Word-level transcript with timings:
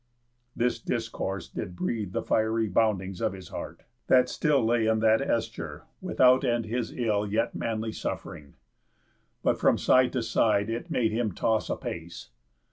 This 0.55 0.79
discourse 0.81 1.47
did 1.47 1.75
breathe 1.75 2.11
The 2.11 2.23
fiery 2.23 2.67
boundings 2.67 3.21
of 3.21 3.33
his 3.33 3.49
heart, 3.49 3.83
that 4.07 4.29
still 4.29 4.65
Lay 4.65 4.87
in 4.87 4.97
that 5.01 5.19
æsture, 5.19 5.83
without 6.01 6.43
end 6.43 6.65
his 6.65 6.91
ill 6.91 7.27
Yet 7.27 7.53
manly 7.53 7.91
suff'ring. 7.91 8.53
But 9.43 9.59
from 9.59 9.77
side 9.77 10.11
to 10.13 10.23
side 10.23 10.71
It 10.71 10.89
made 10.89 11.11
him 11.11 11.33
toss 11.33 11.69
apace. 11.69 12.31